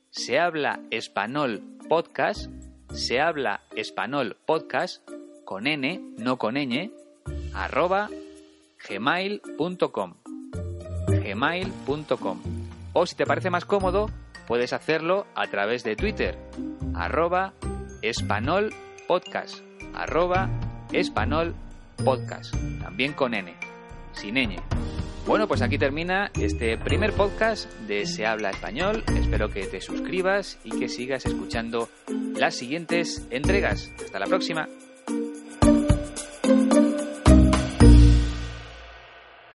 Se 0.09 0.39
habla 0.39 0.79
español 0.91 1.63
podcast, 1.87 2.51
se 2.93 3.19
habla 3.19 3.61
español 3.75 4.37
podcast, 4.45 5.07
con 5.45 5.67
n, 5.67 6.01
no 6.17 6.37
con 6.37 6.55
ñ, 6.55 6.91
arroba 7.53 8.09
gmail.com. 8.87 10.15
gmail.com. 11.07 12.41
O 12.93 13.05
si 13.05 13.15
te 13.15 13.25
parece 13.25 13.49
más 13.49 13.65
cómodo, 13.65 14.09
puedes 14.47 14.73
hacerlo 14.73 15.25
a 15.35 15.47
través 15.47 15.83
de 15.83 15.95
Twitter, 15.95 16.37
arroba 16.93 17.53
Espanol 18.01 18.73
Podcast, 19.07 19.59
arroba 19.93 20.49
Espanol 20.91 21.53
Podcast, 22.03 22.53
también 22.81 23.13
con 23.13 23.33
N, 23.33 23.53
sin 24.13 24.35
ñ. 24.35 24.57
Bueno, 25.27 25.47
pues 25.47 25.61
aquí 25.61 25.77
termina 25.77 26.31
este 26.39 26.77
primer 26.77 27.13
podcast 27.13 27.71
de 27.87 28.05
Se 28.05 28.25
habla 28.25 28.49
español. 28.49 29.03
Espero 29.15 29.49
que 29.49 29.65
te 29.67 29.79
suscribas 29.79 30.57
y 30.63 30.77
que 30.79 30.89
sigas 30.89 31.25
escuchando 31.25 31.89
las 32.35 32.55
siguientes 32.55 33.27
entregas. 33.29 33.91
Hasta 34.03 34.19
la 34.19 34.25
próxima. 34.25 34.67